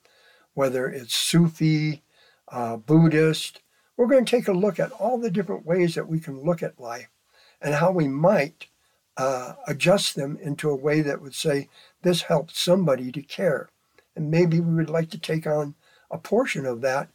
whether 0.54 0.88
it's 0.88 1.16
Sufi, 1.16 2.02
uh, 2.52 2.78
Buddhist. 2.78 3.62
We're 3.96 4.08
going 4.08 4.26
to 4.26 4.32
take 4.32 4.48
a 4.48 4.54
look 4.54 4.80
at 4.80 4.92
all 4.92 5.18
the 5.18 5.32
different 5.32 5.66
ways 5.66 5.96
that 5.96 6.08
we 6.08 6.20
can 6.20 6.44
look 6.44 6.64
at 6.64 6.80
life 6.80 7.10
and 7.62 7.76
how 7.76 7.92
we 7.92 8.08
might 8.08 8.68
uh, 9.18 9.54
adjust 9.68 10.16
them 10.16 10.38
into 10.42 10.70
a 10.70 10.76
way 10.76 11.02
that 11.02 11.22
would 11.22 11.34
say, 11.34 11.70
this 12.04 12.24
helped 12.24 12.56
somebody 12.56 13.12
to 13.12 13.22
care. 13.22 13.70
And 14.16 14.30
maybe 14.30 14.60
we 14.60 14.76
would 14.76 14.90
like 14.90 15.10
to 15.12 15.18
take 15.18 15.48
on 15.48 15.76
a 16.12 16.18
portion 16.18 16.66
of 16.66 16.82
that 16.82 17.10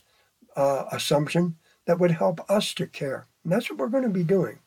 uh, 0.56 0.84
assumption 0.92 1.56
that 1.86 1.98
would 1.98 2.12
help 2.12 2.48
us 2.50 2.74
to 2.74 2.86
care. 2.86 3.26
And 3.42 3.52
that's 3.52 3.70
what 3.70 3.78
we're 3.78 3.88
going 3.88 4.02
to 4.04 4.10
be 4.10 4.24
doing. 4.24 4.58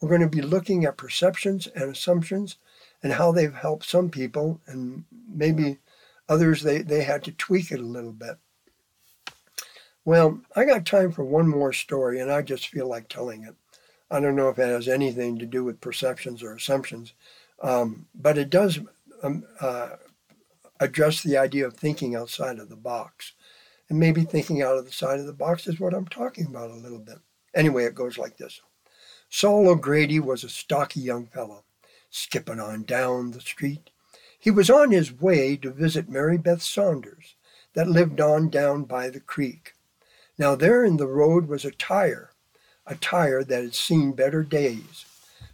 We're 0.00 0.08
going 0.08 0.20
to 0.20 0.28
be 0.28 0.42
looking 0.42 0.84
at 0.84 0.96
perceptions 0.96 1.66
and 1.66 1.90
assumptions 1.90 2.56
and 3.04 3.12
how 3.12 3.30
they've 3.30 3.54
helped 3.54 3.84
some 3.84 4.08
people 4.08 4.60
and 4.66 5.04
maybe 5.28 5.78
others 6.28 6.62
they, 6.62 6.80
they 6.80 7.04
had 7.04 7.22
to 7.22 7.32
tweak 7.32 7.70
it 7.70 7.78
a 7.78 7.82
little 7.82 8.12
bit. 8.12 8.38
Well, 10.06 10.40
I 10.56 10.64
got 10.64 10.86
time 10.86 11.12
for 11.12 11.22
one 11.22 11.46
more 11.46 11.72
story 11.72 12.18
and 12.18 12.32
I 12.32 12.40
just 12.40 12.68
feel 12.68 12.88
like 12.88 13.08
telling 13.08 13.44
it. 13.44 13.54
I 14.10 14.20
don't 14.20 14.36
know 14.36 14.48
if 14.48 14.58
it 14.58 14.68
has 14.68 14.88
anything 14.88 15.38
to 15.38 15.46
do 15.46 15.62
with 15.64 15.82
perceptions 15.82 16.42
or 16.42 16.54
assumptions, 16.54 17.12
um, 17.62 18.06
but 18.14 18.38
it 18.38 18.48
does 18.48 18.80
um, 19.22 19.44
uh, 19.60 19.90
address 20.80 21.22
the 21.22 21.36
idea 21.36 21.66
of 21.66 21.74
thinking 21.74 22.16
outside 22.16 22.58
of 22.58 22.70
the 22.70 22.76
box. 22.76 23.32
And 23.90 23.98
maybe 23.98 24.22
thinking 24.22 24.62
out 24.62 24.78
of 24.78 24.86
the 24.86 24.92
side 24.92 25.20
of 25.20 25.26
the 25.26 25.32
box 25.34 25.66
is 25.66 25.78
what 25.78 25.92
I'm 25.92 26.06
talking 26.06 26.46
about 26.46 26.70
a 26.70 26.74
little 26.74 26.98
bit. 26.98 27.18
Anyway, 27.54 27.84
it 27.84 27.94
goes 27.94 28.16
like 28.16 28.38
this 28.38 28.62
Saul 29.28 29.68
O'Grady 29.68 30.20
was 30.20 30.42
a 30.42 30.48
stocky 30.48 31.00
young 31.00 31.26
fellow 31.26 31.64
skipping 32.14 32.60
on 32.60 32.84
down 32.84 33.32
the 33.32 33.40
street. 33.40 33.90
He 34.38 34.50
was 34.50 34.70
on 34.70 34.92
his 34.92 35.12
way 35.12 35.56
to 35.56 35.72
visit 35.72 36.08
Mary 36.08 36.38
Beth 36.38 36.62
Saunders, 36.62 37.34
that 37.72 37.88
lived 37.88 38.20
on 38.20 38.50
down 38.50 38.84
by 38.84 39.10
the 39.10 39.18
creek. 39.18 39.74
Now 40.38 40.54
there 40.54 40.84
in 40.84 40.96
the 40.96 41.08
road 41.08 41.48
was 41.48 41.64
a 41.64 41.72
tire, 41.72 42.30
a 42.86 42.94
tire 42.94 43.42
that 43.42 43.62
had 43.64 43.74
seen 43.74 44.12
better 44.12 44.44
days. 44.44 45.06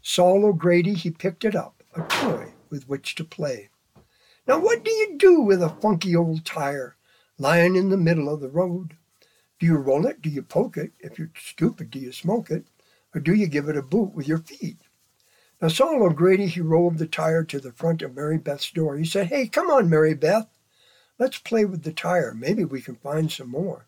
Saul 0.02 0.45
O'Grady, 0.45 0.93
he 0.93 1.11
picked 1.11 1.47
it 1.47 1.57
up, 1.57 1.83
a 1.95 2.02
toy 2.02 2.52
with 2.69 2.88
which 2.88 3.14
to 3.14 3.25
play. 3.25 3.71
Now 4.47 4.59
what 4.59 4.85
do 4.85 4.90
you 4.90 5.17
do 5.17 5.40
with 5.40 5.62
a 5.62 5.71
funky 5.71 6.14
old 6.14 6.45
tire 6.45 6.97
lying 7.38 7.75
in 7.75 7.88
the 7.88 7.97
middle 7.97 8.29
of 8.29 8.40
the 8.40 8.50
road? 8.50 8.97
Do 9.59 9.67
you 9.67 9.76
roll 9.76 10.07
it? 10.07 10.21
Do 10.21 10.29
you 10.29 10.43
poke 10.43 10.76
it? 10.76 10.93
If 11.00 11.19
you're 11.19 11.31
stupid, 11.38 11.90
do 11.90 11.99
you 11.99 12.12
smoke 12.12 12.50
it? 12.50 12.67
Or 13.14 13.21
do 13.21 13.35
you 13.35 13.47
give 13.47 13.69
it 13.69 13.79
a 13.79 13.83
boot 13.83 14.12
with 14.12 14.29
your 14.29 14.38
feet? 14.38 14.76
Now, 15.61 15.69
Saul 15.69 16.02
O'Grady, 16.02 16.47
he 16.47 16.61
rolled 16.62 16.97
the 16.97 17.07
tire 17.07 17.45
to 17.45 17.61
the 17.61 17.73
front 17.73 18.00
of 18.00 18.17
Mary 18.17 18.38
Beth's 18.38 18.71
door. 18.71 18.97
He 18.97 19.05
said, 19.05 19.26
Hey, 19.26 19.47
come 19.47 19.71
on, 19.71 19.90
Mary 19.90 20.14
Beth. 20.14 20.49
Let's 21.19 21.38
play 21.38 21.67
with 21.67 21.83
the 21.83 21.93
tire. 21.93 22.33
Maybe 22.33 22.64
we 22.64 22.81
can 22.81 22.97
find 22.97 23.31
some 23.31 23.50
more. 23.50 23.85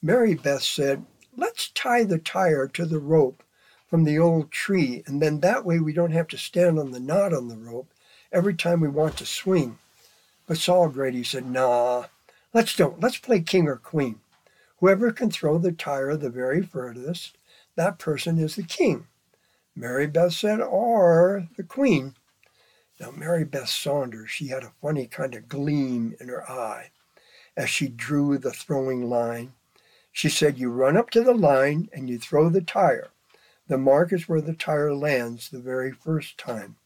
Mary 0.00 0.32
Beth 0.32 0.62
said, 0.62 1.04
Let's 1.36 1.68
tie 1.68 2.04
the 2.04 2.18
tire 2.18 2.66
to 2.68 2.86
the 2.86 2.98
rope 2.98 3.42
from 3.88 4.04
the 4.04 4.18
old 4.18 4.50
tree, 4.50 5.02
and 5.06 5.20
then 5.20 5.40
that 5.40 5.66
way 5.66 5.78
we 5.78 5.92
don't 5.92 6.12
have 6.12 6.28
to 6.28 6.38
stand 6.38 6.78
on 6.78 6.92
the 6.92 7.00
knot 7.00 7.34
on 7.34 7.48
the 7.48 7.58
rope 7.58 7.92
every 8.32 8.54
time 8.54 8.80
we 8.80 8.88
want 8.88 9.18
to 9.18 9.26
swing. 9.26 9.78
But 10.46 10.56
Saul 10.56 10.84
O'Grady 10.84 11.24
said, 11.24 11.44
Nah, 11.44 12.04
let's 12.54 12.74
don't. 12.74 13.00
Let's 13.00 13.18
play 13.18 13.40
king 13.40 13.68
or 13.68 13.76
queen. 13.76 14.20
Whoever 14.78 15.12
can 15.12 15.30
throw 15.30 15.58
the 15.58 15.72
tire 15.72 16.16
the 16.16 16.30
very 16.30 16.62
furthest, 16.62 17.36
that 17.74 17.98
person 17.98 18.38
is 18.38 18.56
the 18.56 18.62
king. 18.62 19.08
Mary 19.78 20.06
Beth 20.06 20.32
said, 20.32 20.58
or 20.58 21.48
the 21.58 21.62
queen. 21.62 22.14
Now, 22.98 23.10
Mary 23.10 23.44
Beth 23.44 23.68
Saunders, 23.68 24.30
she 24.30 24.46
had 24.46 24.62
a 24.62 24.72
funny 24.80 25.06
kind 25.06 25.34
of 25.34 25.50
gleam 25.50 26.16
in 26.18 26.28
her 26.28 26.50
eye 26.50 26.92
as 27.58 27.68
she 27.68 27.88
drew 27.88 28.38
the 28.38 28.52
throwing 28.52 29.10
line. 29.10 29.52
She 30.10 30.30
said, 30.30 30.58
You 30.58 30.70
run 30.70 30.96
up 30.96 31.10
to 31.10 31.22
the 31.22 31.34
line 31.34 31.90
and 31.92 32.08
you 32.08 32.18
throw 32.18 32.48
the 32.48 32.62
tire. 32.62 33.08
The 33.68 33.76
mark 33.76 34.14
is 34.14 34.26
where 34.26 34.40
the 34.40 34.54
tire 34.54 34.94
lands 34.94 35.50
the 35.50 35.58
very 35.58 35.92
first 35.92 36.38
time. 36.38 36.76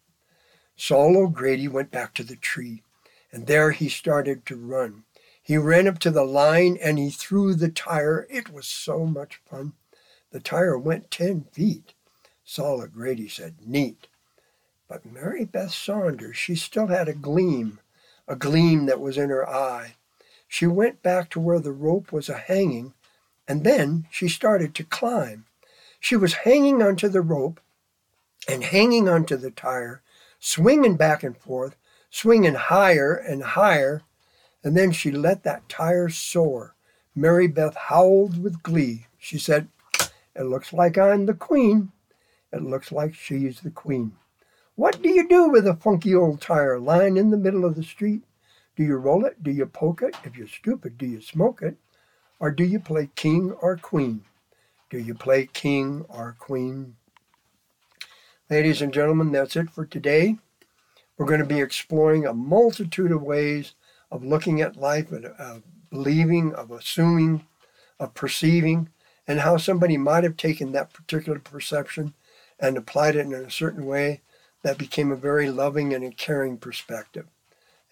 Saul 0.74 1.16
O'Grady 1.16 1.68
went 1.68 1.92
back 1.92 2.12
to 2.14 2.24
the 2.24 2.36
tree, 2.36 2.82
and 3.30 3.46
there 3.46 3.70
he 3.70 3.88
started 3.88 4.44
to 4.46 4.56
run. 4.56 5.04
He 5.40 5.56
ran 5.56 5.86
up 5.86 6.00
to 6.00 6.10
the 6.10 6.24
line 6.24 6.76
and 6.82 6.98
he 6.98 7.10
threw 7.10 7.54
the 7.54 7.68
tire. 7.68 8.26
It 8.28 8.52
was 8.52 8.66
so 8.66 9.06
much 9.06 9.40
fun. 9.48 9.74
The 10.32 10.40
tire 10.40 10.78
went 10.78 11.10
10 11.12 11.44
feet. 11.52 11.94
Saul 12.52 12.82
O'Grady 12.82 13.28
said, 13.28 13.54
Neat. 13.64 14.08
But 14.88 15.06
Mary 15.06 15.44
Beth 15.44 15.70
Saunders, 15.72 16.36
she 16.36 16.56
still 16.56 16.88
had 16.88 17.08
a 17.08 17.12
gleam, 17.12 17.78
a 18.26 18.34
gleam 18.34 18.86
that 18.86 18.98
was 18.98 19.16
in 19.16 19.30
her 19.30 19.48
eye. 19.48 19.94
She 20.48 20.66
went 20.66 21.00
back 21.00 21.30
to 21.30 21.38
where 21.38 21.60
the 21.60 21.70
rope 21.70 22.10
was 22.10 22.28
a 22.28 22.36
hanging, 22.36 22.92
and 23.46 23.62
then 23.62 24.08
she 24.10 24.26
started 24.26 24.74
to 24.74 24.82
climb. 24.82 25.44
She 26.00 26.16
was 26.16 26.42
hanging 26.42 26.82
onto 26.82 27.08
the 27.08 27.20
rope 27.20 27.60
and 28.48 28.64
hanging 28.64 29.08
onto 29.08 29.36
the 29.36 29.52
tire, 29.52 30.02
swinging 30.40 30.96
back 30.96 31.22
and 31.22 31.36
forth, 31.36 31.76
swinging 32.10 32.54
higher 32.54 33.14
and 33.14 33.44
higher, 33.44 34.02
and 34.64 34.76
then 34.76 34.90
she 34.90 35.12
let 35.12 35.44
that 35.44 35.68
tire 35.68 36.08
soar. 36.08 36.74
Mary 37.14 37.46
Beth 37.46 37.76
howled 37.76 38.42
with 38.42 38.64
glee. 38.64 39.06
She 39.20 39.38
said, 39.38 39.68
It 40.34 40.42
looks 40.42 40.72
like 40.72 40.98
I'm 40.98 41.26
the 41.26 41.34
queen. 41.34 41.92
It 42.52 42.62
looks 42.62 42.90
like 42.90 43.14
she's 43.14 43.60
the 43.60 43.70
queen. 43.70 44.12
What 44.74 45.02
do 45.02 45.08
you 45.10 45.28
do 45.28 45.48
with 45.48 45.66
a 45.66 45.74
funky 45.74 46.14
old 46.14 46.40
tire 46.40 46.78
lying 46.78 47.16
in 47.16 47.30
the 47.30 47.36
middle 47.36 47.64
of 47.64 47.76
the 47.76 47.82
street? 47.82 48.22
Do 48.76 48.82
you 48.82 48.96
roll 48.96 49.24
it? 49.24 49.42
Do 49.42 49.50
you 49.50 49.66
poke 49.66 50.02
it? 50.02 50.16
If 50.24 50.36
you're 50.36 50.48
stupid, 50.48 50.96
do 50.96 51.06
you 51.06 51.20
smoke 51.20 51.62
it? 51.62 51.76
Or 52.38 52.50
do 52.50 52.64
you 52.64 52.80
play 52.80 53.10
king 53.14 53.52
or 53.52 53.76
queen? 53.76 54.24
Do 54.88 54.98
you 54.98 55.14
play 55.14 55.48
king 55.52 56.04
or 56.08 56.34
queen? 56.38 56.96
Ladies 58.48 58.82
and 58.82 58.92
gentlemen, 58.92 59.32
that's 59.32 59.54
it 59.54 59.70
for 59.70 59.84
today. 59.84 60.36
We're 61.16 61.26
going 61.26 61.40
to 61.40 61.46
be 61.46 61.60
exploring 61.60 62.26
a 62.26 62.32
multitude 62.32 63.12
of 63.12 63.22
ways 63.22 63.74
of 64.10 64.24
looking 64.24 64.60
at 64.60 64.76
life, 64.76 65.12
of 65.12 65.26
uh, 65.38 65.58
believing, 65.90 66.54
of 66.54 66.70
assuming, 66.70 67.46
of 68.00 68.14
perceiving, 68.14 68.88
and 69.28 69.40
how 69.40 69.58
somebody 69.58 69.96
might 69.96 70.24
have 70.24 70.36
taken 70.36 70.72
that 70.72 70.92
particular 70.92 71.38
perception 71.38 72.14
and 72.60 72.76
applied 72.76 73.16
it 73.16 73.26
in 73.26 73.32
a 73.32 73.50
certain 73.50 73.86
way 73.86 74.20
that 74.62 74.78
became 74.78 75.10
a 75.10 75.16
very 75.16 75.50
loving 75.50 75.94
and 75.94 76.04
a 76.04 76.10
caring 76.10 76.58
perspective. 76.58 77.26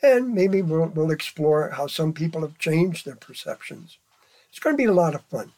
And 0.02 0.34
maybe 0.34 0.62
we'll, 0.62 0.86
we'll 0.86 1.10
explore 1.10 1.70
how 1.70 1.86
some 1.86 2.12
people 2.12 2.42
have 2.42 2.58
changed 2.58 3.04
their 3.04 3.16
perceptions. 3.16 3.98
It's 4.50 4.58
going 4.58 4.74
to 4.74 4.82
be 4.82 4.84
a 4.84 4.92
lot 4.92 5.14
of 5.14 5.22
fun. 5.22 5.52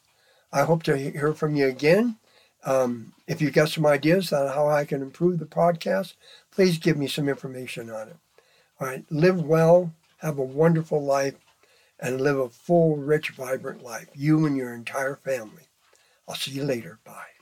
I 0.53 0.63
hope 0.63 0.83
to 0.85 0.97
hear 0.97 1.33
from 1.33 1.57
you 1.57 1.67
again. 1.67 2.17
Um, 2.65 3.13
if 3.27 3.41
you've 3.41 3.55
got 3.55 3.69
some 3.69 3.87
ideas 3.87 4.33
on 4.33 4.49
how 4.49 4.69
I 4.69 4.85
can 4.85 5.03
improve 5.03 5.39
the 5.39 5.47
podcast, 5.47 6.15
please 6.51 6.79
give 6.79 6.97
me 6.97 7.07
some 7.07 7.29
information 7.29 7.91
on 7.91 8.09
it. 8.09 8.17
All 8.81 8.87
right, 8.87 9.05
live 9.11 9.43
well, 9.43 9.93
have 10.19 10.39
a 10.39 10.43
wonderful 10.43 11.03
life, 11.03 11.35
and 11.99 12.21
live 12.21 12.39
a 12.39 12.49
full, 12.49 12.97
rich, 12.97 13.31
vibrant 13.31 13.83
life, 13.83 14.09
you 14.15 14.47
and 14.47 14.57
your 14.57 14.75
entire 14.75 15.17
family. 15.17 15.65
I'll 16.27 16.35
see 16.35 16.53
you 16.53 16.65
later. 16.65 16.99
Bye. 17.05 17.40